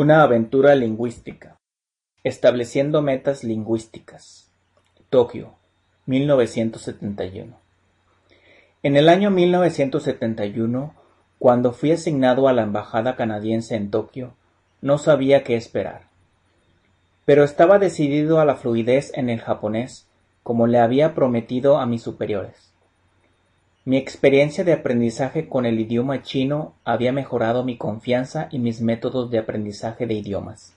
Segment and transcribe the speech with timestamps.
[0.00, 1.58] Una aventura lingüística.
[2.22, 4.48] Estableciendo metas lingüísticas.
[5.10, 5.56] Tokio,
[6.06, 7.58] 1971.
[8.84, 10.94] En el año 1971,
[11.40, 14.34] cuando fui asignado a la embajada canadiense en Tokio,
[14.82, 16.02] no sabía qué esperar.
[17.24, 20.06] Pero estaba decidido a la fluidez en el japonés,
[20.44, 22.72] como le había prometido a mis superiores.
[23.88, 29.30] Mi experiencia de aprendizaje con el idioma chino había mejorado mi confianza y mis métodos
[29.30, 30.74] de aprendizaje de idiomas.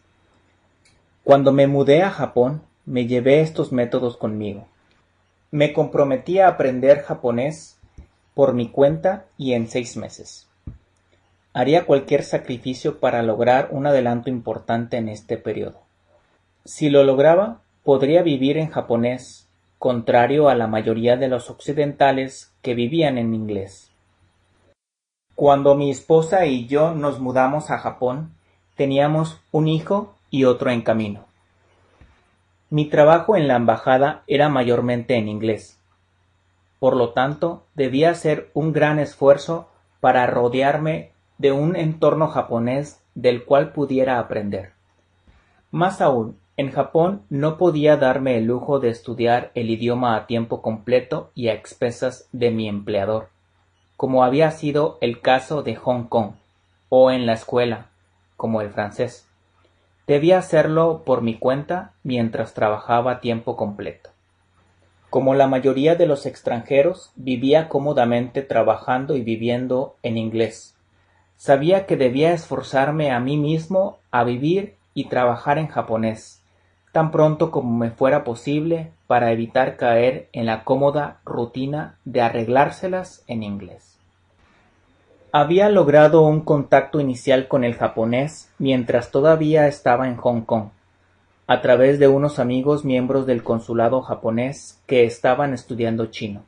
[1.26, 4.66] Cuando me mudé a Japón, me llevé estos métodos conmigo.
[5.52, 7.78] Me comprometí a aprender japonés
[8.34, 10.48] por mi cuenta y en seis meses.
[11.52, 15.82] Haría cualquier sacrificio para lograr un adelanto importante en este periodo.
[16.64, 19.50] Si lo lograba, podría vivir en japonés,
[19.82, 23.90] contrario a la mayoría de los occidentales que vivían en inglés.
[25.34, 28.32] Cuando mi esposa y yo nos mudamos a Japón,
[28.76, 31.26] teníamos un hijo y otro en camino.
[32.70, 35.80] Mi trabajo en la embajada era mayormente en inglés.
[36.78, 39.68] Por lo tanto, debía hacer un gran esfuerzo
[40.00, 44.74] para rodearme de un entorno japonés del cual pudiera aprender.
[45.72, 50.62] Más aún, en Japón no podía darme el lujo de estudiar el idioma a tiempo
[50.62, 53.30] completo y a expensas de mi empleador,
[53.98, 56.34] como había sido el caso de Hong Kong,
[56.90, 57.88] o en la escuela,
[58.36, 59.28] como el francés.
[60.08, 64.10] Debía hacerlo por mi cuenta mientras trabajaba a tiempo completo.
[65.10, 70.76] Como la mayoría de los extranjeros, vivía cómodamente trabajando y viviendo en inglés.
[71.38, 76.41] Sabía que debía esforzarme a mí mismo a vivir y trabajar en japonés,
[76.92, 83.24] tan pronto como me fuera posible para evitar caer en la cómoda rutina de arreglárselas
[83.28, 83.98] en inglés.
[85.32, 90.70] Había logrado un contacto inicial con el japonés mientras todavía estaba en Hong Kong,
[91.48, 96.44] a través de unos amigos miembros del consulado japonés que estaban estudiando chino.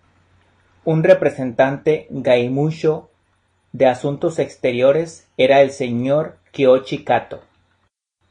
[0.84, 3.10] Un representante gaimusho
[3.72, 7.40] de asuntos exteriores era el señor Kyoshi Kato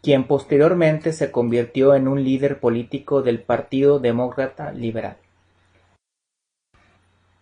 [0.03, 5.17] quien posteriormente se convirtió en un líder político del Partido Demócrata Liberal.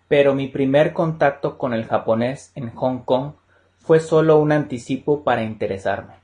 [0.09, 3.33] Pero mi primer contacto con el japonés en Hong Kong
[3.79, 6.15] fue solo un anticipo para interesarme.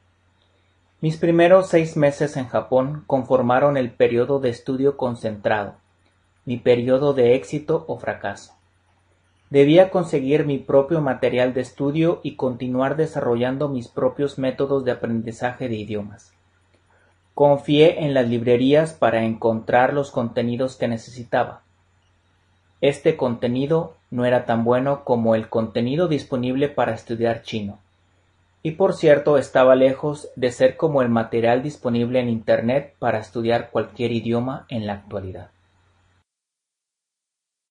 [1.00, 5.76] Mis primeros seis meses en Japón conformaron el periodo de estudio concentrado,
[6.44, 8.55] mi periodo de éxito o fracaso.
[9.48, 15.68] Debía conseguir mi propio material de estudio y continuar desarrollando mis propios métodos de aprendizaje
[15.68, 16.32] de idiomas.
[17.32, 21.62] Confié en las librerías para encontrar los contenidos que necesitaba.
[22.80, 27.78] Este contenido no era tan bueno como el contenido disponible para estudiar chino.
[28.64, 33.70] Y por cierto estaba lejos de ser como el material disponible en Internet para estudiar
[33.70, 35.50] cualquier idioma en la actualidad.